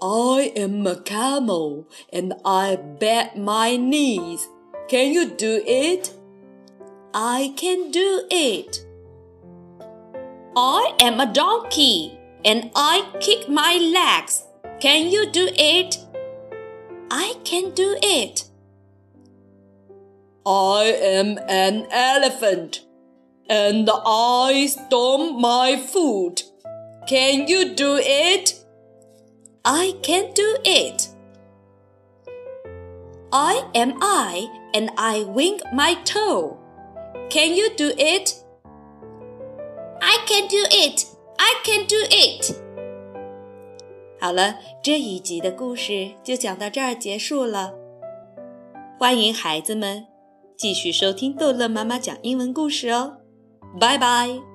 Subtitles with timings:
[0.02, 4.48] I am a camel and I bend my knees.
[4.88, 6.14] Can you do it?
[7.14, 8.86] I can do it.
[10.56, 14.46] I am a donkey and I kick my legs.
[14.80, 15.98] Can you do it?
[17.50, 18.44] Can do it.
[20.45, 22.86] I am an elephant
[23.50, 26.44] and I stomp my foot.
[27.07, 28.53] Can you do it?
[29.66, 31.07] I can do it.
[33.34, 36.56] I am I and I wink my toe.
[37.31, 38.35] Can you do it?
[40.03, 41.03] I can do it.
[41.40, 42.69] I can do it.
[44.19, 47.74] 好了，这一集的故事就讲到这儿结束了。
[49.00, 50.06] 欢迎孩子们
[50.57, 53.18] 继续收听逗乐妈妈讲英文故事哦，
[53.80, 54.49] 拜拜。